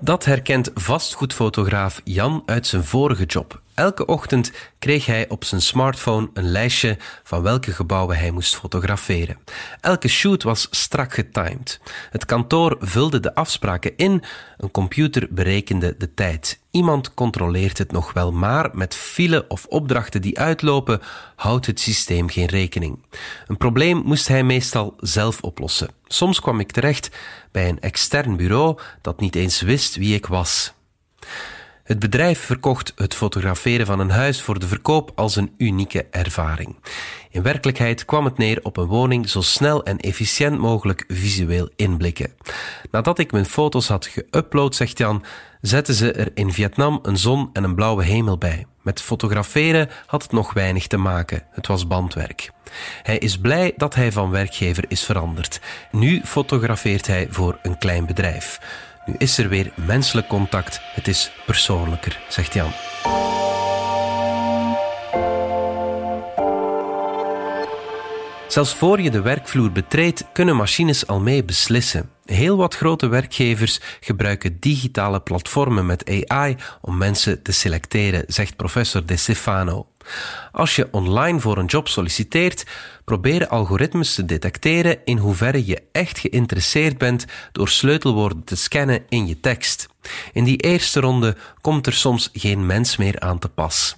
Dat 0.00 0.24
herkent 0.24 0.70
vastgoedfotograaf 0.74 2.00
Jan 2.04 2.42
uit 2.46 2.66
zijn 2.66 2.84
vorige 2.84 3.24
job. 3.24 3.60
Elke 3.80 4.06
ochtend 4.06 4.52
kreeg 4.78 5.06
hij 5.06 5.28
op 5.28 5.44
zijn 5.44 5.62
smartphone 5.62 6.30
een 6.34 6.50
lijstje 6.50 6.96
van 7.22 7.42
welke 7.42 7.72
gebouwen 7.72 8.18
hij 8.18 8.30
moest 8.30 8.56
fotograferen. 8.56 9.38
Elke 9.80 10.08
shoot 10.08 10.42
was 10.42 10.66
strak 10.70 11.14
getimed. 11.14 11.80
Het 12.10 12.24
kantoor 12.24 12.76
vulde 12.80 13.20
de 13.20 13.34
afspraken 13.34 13.96
in, 13.96 14.22
een 14.56 14.70
computer 14.70 15.26
berekende 15.30 15.94
de 15.98 16.14
tijd. 16.14 16.60
Iemand 16.70 17.14
controleert 17.14 17.78
het 17.78 17.92
nog 17.92 18.12
wel, 18.12 18.32
maar 18.32 18.70
met 18.72 18.94
file 18.94 19.44
of 19.48 19.66
opdrachten 19.66 20.22
die 20.22 20.38
uitlopen, 20.38 21.00
houdt 21.36 21.66
het 21.66 21.80
systeem 21.80 22.28
geen 22.28 22.46
rekening. 22.46 23.04
Een 23.46 23.56
probleem 23.56 24.02
moest 24.04 24.28
hij 24.28 24.42
meestal 24.42 24.94
zelf 24.98 25.40
oplossen. 25.40 25.88
Soms 26.06 26.40
kwam 26.40 26.60
ik 26.60 26.72
terecht 26.72 27.10
bij 27.52 27.68
een 27.68 27.80
extern 27.80 28.36
bureau 28.36 28.78
dat 29.00 29.20
niet 29.20 29.36
eens 29.36 29.60
wist 29.60 29.96
wie 29.96 30.14
ik 30.14 30.26
was. 30.26 30.72
Het 31.90 31.98
bedrijf 31.98 32.40
verkocht 32.40 32.92
het 32.96 33.14
fotograferen 33.14 33.86
van 33.86 34.00
een 34.00 34.10
huis 34.10 34.42
voor 34.42 34.58
de 34.58 34.66
verkoop 34.66 35.12
als 35.14 35.36
een 35.36 35.54
unieke 35.56 36.06
ervaring. 36.10 36.76
In 37.30 37.42
werkelijkheid 37.42 38.04
kwam 38.04 38.24
het 38.24 38.38
neer 38.38 38.58
op 38.62 38.76
een 38.76 38.86
woning 38.86 39.28
zo 39.28 39.40
snel 39.40 39.84
en 39.84 39.98
efficiënt 39.98 40.58
mogelijk 40.58 41.04
visueel 41.08 41.68
inblikken. 41.76 42.32
Nadat 42.90 43.18
ik 43.18 43.32
mijn 43.32 43.46
foto's 43.46 43.88
had 43.88 44.10
geüpload, 44.10 44.74
zegt 44.74 44.98
Jan, 44.98 45.24
zetten 45.60 45.94
ze 45.94 46.12
er 46.12 46.30
in 46.34 46.52
Vietnam 46.52 46.98
een 47.02 47.16
zon 47.16 47.50
en 47.52 47.64
een 47.64 47.74
blauwe 47.74 48.04
hemel 48.04 48.38
bij. 48.38 48.66
Met 48.82 49.02
fotograferen 49.02 49.88
had 50.06 50.22
het 50.22 50.32
nog 50.32 50.52
weinig 50.52 50.86
te 50.86 50.96
maken. 50.96 51.42
Het 51.50 51.66
was 51.66 51.86
bandwerk. 51.86 52.50
Hij 53.02 53.18
is 53.18 53.38
blij 53.38 53.72
dat 53.76 53.94
hij 53.94 54.12
van 54.12 54.30
werkgever 54.30 54.84
is 54.88 55.04
veranderd. 55.04 55.60
Nu 55.90 56.20
fotografeert 56.24 57.06
hij 57.06 57.26
voor 57.30 57.58
een 57.62 57.78
klein 57.78 58.06
bedrijf. 58.06 58.58
Nu 59.04 59.14
is 59.18 59.38
er 59.38 59.48
weer 59.48 59.72
menselijk 59.74 60.28
contact. 60.28 60.80
Het 60.82 61.08
is 61.08 61.32
persoonlijker, 61.46 62.20
zegt 62.28 62.52
Jan. 62.52 62.70
Zelfs 68.48 68.74
voor 68.74 69.00
je 69.00 69.10
de 69.10 69.20
werkvloer 69.20 69.72
betreedt, 69.72 70.24
kunnen 70.32 70.56
machines 70.56 71.06
al 71.06 71.20
mee 71.20 71.44
beslissen. 71.44 72.10
Heel 72.24 72.56
wat 72.56 72.76
grote 72.76 73.08
werkgevers 73.08 73.80
gebruiken 74.00 74.60
digitale 74.60 75.20
platformen 75.20 75.86
met 75.86 76.26
AI 76.26 76.56
om 76.80 76.96
mensen 76.96 77.42
te 77.42 77.52
selecteren, 77.52 78.24
zegt 78.26 78.56
professor 78.56 79.06
De 79.06 79.16
Stefano. 79.16 79.89
Als 80.52 80.76
je 80.76 80.88
online 80.90 81.40
voor 81.40 81.58
een 81.58 81.66
job 81.66 81.88
solliciteert, 81.88 82.66
proberen 83.04 83.48
algoritmes 83.48 84.14
te 84.14 84.24
detecteren 84.24 84.98
in 85.04 85.18
hoeverre 85.18 85.66
je 85.66 85.82
echt 85.92 86.18
geïnteresseerd 86.18 86.98
bent 86.98 87.24
door 87.52 87.68
sleutelwoorden 87.68 88.44
te 88.44 88.56
scannen 88.56 89.04
in 89.08 89.26
je 89.26 89.40
tekst. 89.40 89.88
In 90.32 90.44
die 90.44 90.56
eerste 90.56 91.00
ronde 91.00 91.36
komt 91.60 91.86
er 91.86 91.92
soms 91.92 92.30
geen 92.32 92.66
mens 92.66 92.96
meer 92.96 93.20
aan 93.20 93.38
te 93.38 93.48
pas. 93.48 93.96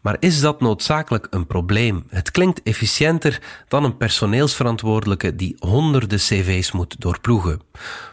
Maar 0.00 0.16
is 0.20 0.40
dat 0.40 0.60
noodzakelijk 0.60 1.26
een 1.30 1.46
probleem? 1.46 2.04
Het 2.08 2.30
klinkt 2.30 2.62
efficiënter 2.62 3.42
dan 3.68 3.84
een 3.84 3.96
personeelsverantwoordelijke 3.96 5.36
die 5.36 5.56
honderden 5.58 6.18
cv's 6.18 6.72
moet 6.72 6.96
doorploegen. 6.98 7.60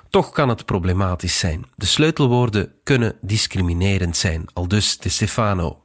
Toch 0.10 0.32
kan 0.32 0.50
het 0.50 0.66
problematisch 0.66 1.40
zijn. 1.40 1.66
De 1.76 1.86
sleutelwoorden 1.86 2.72
kunnen 2.84 3.16
discriminerend 3.22 4.18
zijn, 4.18 4.46
aldus 4.54 4.98
de 4.98 5.10
Stefano. 5.10 5.82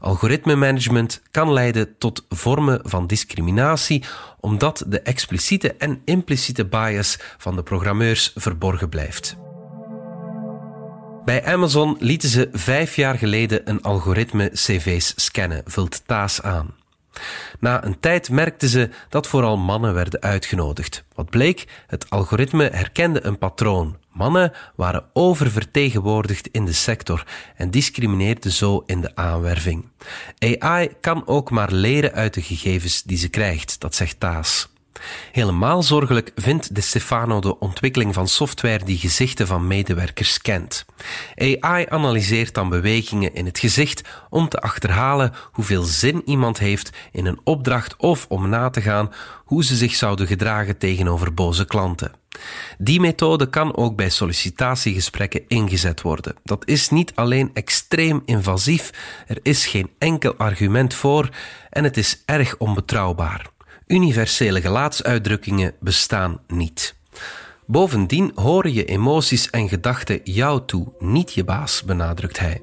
Algoritme 0.00 0.54
management 0.54 1.22
kan 1.30 1.52
leiden 1.52 1.98
tot 1.98 2.24
vormen 2.28 2.80
van 2.82 3.06
discriminatie, 3.06 4.04
omdat 4.40 4.84
de 4.86 5.00
expliciete 5.00 5.74
en 5.74 6.02
impliciete 6.04 6.64
bias 6.64 7.18
van 7.38 7.56
de 7.56 7.62
programmeurs 7.62 8.32
verborgen 8.34 8.88
blijft. 8.88 9.36
Bij 11.24 11.44
Amazon 11.44 11.96
lieten 11.98 12.28
ze 12.28 12.48
vijf 12.52 12.96
jaar 12.96 13.18
geleden 13.18 13.60
een 13.70 13.82
algoritme 13.82 14.50
cv's 14.52 15.12
scannen, 15.16 15.62
vult 15.64 16.02
Taas 16.06 16.42
aan. 16.42 16.74
Na 17.60 17.84
een 17.84 18.00
tijd 18.00 18.30
merkten 18.30 18.68
ze 18.68 18.90
dat 19.08 19.26
vooral 19.26 19.56
mannen 19.56 19.94
werden 19.94 20.20
uitgenodigd. 20.20 21.04
Wat 21.14 21.30
bleek? 21.30 21.66
Het 21.86 22.10
algoritme 22.10 22.68
herkende 22.72 23.24
een 23.24 23.38
patroon. 23.38 23.96
Mannen 24.14 24.52
waren 24.74 25.04
oververtegenwoordigd 25.12 26.48
in 26.52 26.64
de 26.64 26.72
sector 26.72 27.26
en 27.56 27.70
discrimineerde 27.70 28.50
zo 28.50 28.82
in 28.86 29.00
de 29.00 29.16
aanwerving. 29.16 29.88
AI 30.58 30.88
kan 31.00 31.26
ook 31.26 31.50
maar 31.50 31.72
leren 31.72 32.12
uit 32.12 32.34
de 32.34 32.42
gegevens 32.42 33.02
die 33.02 33.18
ze 33.18 33.28
krijgt, 33.28 33.80
dat 33.80 33.94
zegt 33.94 34.20
Taas. 34.20 34.68
Helemaal 35.32 35.82
zorgelijk 35.82 36.32
vindt 36.34 36.74
De 36.74 36.80
Stefano 36.80 37.40
de 37.40 37.58
ontwikkeling 37.58 38.14
van 38.14 38.28
software 38.28 38.84
die 38.84 38.98
gezichten 38.98 39.46
van 39.46 39.66
medewerkers 39.66 40.32
scant. 40.32 40.84
AI 41.36 41.86
analyseert 41.88 42.54
dan 42.54 42.68
bewegingen 42.68 43.34
in 43.34 43.46
het 43.46 43.58
gezicht 43.58 44.02
om 44.30 44.48
te 44.48 44.60
achterhalen 44.60 45.32
hoeveel 45.52 45.82
zin 45.82 46.22
iemand 46.24 46.58
heeft 46.58 46.90
in 47.12 47.26
een 47.26 47.40
opdracht 47.44 47.96
of 47.96 48.26
om 48.28 48.48
na 48.48 48.70
te 48.70 48.80
gaan 48.80 49.12
hoe 49.44 49.64
ze 49.64 49.76
zich 49.76 49.94
zouden 49.94 50.26
gedragen 50.26 50.78
tegenover 50.78 51.34
boze 51.34 51.64
klanten. 51.64 52.12
Die 52.78 53.00
methode 53.00 53.50
kan 53.50 53.76
ook 53.76 53.96
bij 53.96 54.10
sollicitatiegesprekken 54.10 55.44
ingezet 55.48 56.02
worden. 56.02 56.34
Dat 56.44 56.68
is 56.68 56.90
niet 56.90 57.12
alleen 57.14 57.50
extreem 57.52 58.22
invasief, 58.24 58.90
er 59.26 59.38
is 59.42 59.66
geen 59.66 59.90
enkel 59.98 60.34
argument 60.36 60.94
voor 60.94 61.28
en 61.70 61.84
het 61.84 61.96
is 61.96 62.22
erg 62.24 62.56
onbetrouwbaar. 62.56 63.52
Universele 63.86 64.60
gelaatsuitdrukkingen 64.60 65.74
bestaan 65.80 66.40
niet. 66.46 66.94
Bovendien 67.66 68.32
horen 68.34 68.72
je 68.72 68.84
emoties 68.84 69.50
en 69.50 69.68
gedachten 69.68 70.20
jou 70.24 70.62
toe, 70.66 70.92
niet 70.98 71.32
je 71.32 71.44
baas, 71.44 71.82
benadrukt 71.82 72.38
hij. 72.38 72.62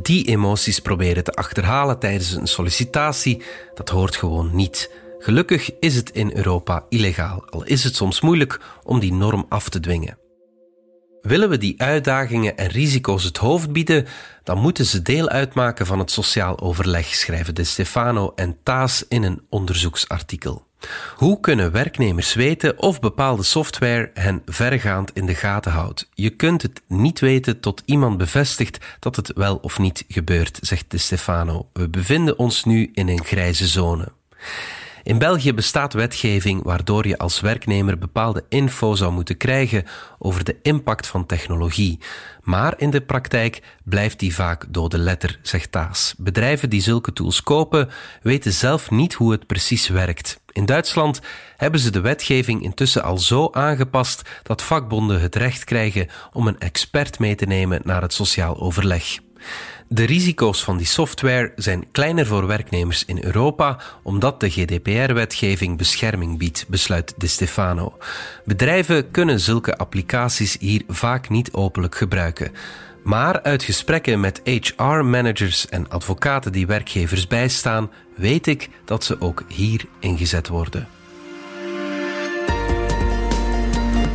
Die 0.00 0.24
emoties 0.24 0.80
proberen 0.80 1.24
te 1.24 1.32
achterhalen 1.32 1.98
tijdens 1.98 2.32
een 2.32 2.46
sollicitatie, 2.46 3.42
dat 3.74 3.88
hoort 3.88 4.16
gewoon 4.16 4.54
niet. 4.54 4.90
Gelukkig 5.18 5.70
is 5.80 5.94
het 5.94 6.10
in 6.10 6.30
Europa 6.34 6.86
illegaal, 6.88 7.44
al 7.50 7.64
is 7.64 7.84
het 7.84 7.96
soms 7.96 8.20
moeilijk 8.20 8.60
om 8.84 9.00
die 9.00 9.12
norm 9.12 9.46
af 9.48 9.68
te 9.68 9.80
dwingen. 9.80 10.18
Willen 11.28 11.48
we 11.48 11.58
die 11.58 11.82
uitdagingen 11.82 12.56
en 12.56 12.68
risico's 12.68 13.24
het 13.24 13.36
hoofd 13.36 13.72
bieden, 13.72 14.06
dan 14.42 14.58
moeten 14.58 14.86
ze 14.86 15.02
deel 15.02 15.28
uitmaken 15.28 15.86
van 15.86 15.98
het 15.98 16.10
sociaal 16.10 16.60
overleg, 16.60 17.14
schrijven 17.14 17.54
De 17.54 17.64
Stefano 17.64 18.32
en 18.36 18.56
Taas 18.62 19.04
in 19.08 19.22
een 19.22 19.42
onderzoeksartikel. 19.48 20.66
Hoe 21.16 21.40
kunnen 21.40 21.72
werknemers 21.72 22.34
weten 22.34 22.78
of 22.78 23.00
bepaalde 23.00 23.42
software 23.42 24.10
hen 24.14 24.42
vergaand 24.46 25.10
in 25.14 25.26
de 25.26 25.34
gaten 25.34 25.72
houdt? 25.72 26.08
Je 26.14 26.30
kunt 26.30 26.62
het 26.62 26.82
niet 26.86 27.20
weten 27.20 27.60
tot 27.60 27.82
iemand 27.84 28.18
bevestigt 28.18 28.78
dat 28.98 29.16
het 29.16 29.32
wel 29.34 29.56
of 29.56 29.78
niet 29.78 30.04
gebeurt, 30.08 30.58
zegt 30.60 30.90
De 30.90 30.98
Stefano. 30.98 31.68
We 31.72 31.88
bevinden 31.88 32.38
ons 32.38 32.64
nu 32.64 32.90
in 32.92 33.08
een 33.08 33.24
grijze 33.24 33.66
zone. 33.66 34.08
In 35.08 35.18
België 35.18 35.54
bestaat 35.54 35.92
wetgeving 35.92 36.62
waardoor 36.62 37.06
je 37.06 37.18
als 37.18 37.40
werknemer 37.40 37.98
bepaalde 37.98 38.44
info 38.48 38.94
zou 38.94 39.12
moeten 39.12 39.36
krijgen 39.36 39.84
over 40.18 40.44
de 40.44 40.56
impact 40.62 41.06
van 41.06 41.26
technologie. 41.26 41.98
Maar 42.42 42.74
in 42.76 42.90
de 42.90 43.00
praktijk 43.00 43.62
blijft 43.84 44.18
die 44.18 44.34
vaak 44.34 44.64
dode 44.68 44.98
letter, 44.98 45.38
zegt 45.42 45.72
Taas. 45.72 46.14
Bedrijven 46.18 46.70
die 46.70 46.80
zulke 46.80 47.12
tools 47.12 47.42
kopen, 47.42 47.88
weten 48.22 48.52
zelf 48.52 48.90
niet 48.90 49.14
hoe 49.14 49.32
het 49.32 49.46
precies 49.46 49.88
werkt. 49.88 50.40
In 50.52 50.66
Duitsland 50.66 51.20
hebben 51.56 51.80
ze 51.80 51.90
de 51.90 52.00
wetgeving 52.00 52.62
intussen 52.62 53.02
al 53.02 53.18
zo 53.18 53.48
aangepast 53.52 54.22
dat 54.42 54.62
vakbonden 54.62 55.20
het 55.20 55.34
recht 55.34 55.64
krijgen 55.64 56.08
om 56.32 56.46
een 56.46 56.58
expert 56.58 57.18
mee 57.18 57.34
te 57.34 57.46
nemen 57.46 57.80
naar 57.84 58.02
het 58.02 58.12
sociaal 58.12 58.60
overleg. 58.60 59.18
De 59.88 60.04
risico's 60.04 60.64
van 60.64 60.76
die 60.76 60.86
software 60.86 61.52
zijn 61.56 61.84
kleiner 61.92 62.26
voor 62.26 62.46
werknemers 62.46 63.04
in 63.04 63.24
Europa 63.24 63.80
omdat 64.02 64.40
de 64.40 64.50
GDPR-wetgeving 64.50 65.76
bescherming 65.78 66.38
biedt, 66.38 66.64
besluit 66.68 67.14
De 67.16 67.26
Stefano. 67.26 67.98
Bedrijven 68.44 69.10
kunnen 69.10 69.40
zulke 69.40 69.76
applicaties 69.76 70.56
hier 70.60 70.82
vaak 70.88 71.28
niet 71.28 71.52
openlijk 71.52 71.94
gebruiken. 71.94 72.52
Maar 73.02 73.42
uit 73.42 73.62
gesprekken 73.62 74.20
met 74.20 74.40
HR-managers 74.44 75.68
en 75.68 75.88
advocaten 75.88 76.52
die 76.52 76.66
werkgevers 76.66 77.26
bijstaan, 77.26 77.90
weet 78.16 78.46
ik 78.46 78.68
dat 78.84 79.04
ze 79.04 79.20
ook 79.20 79.44
hier 79.48 79.84
ingezet 80.00 80.48
worden. 80.48 80.97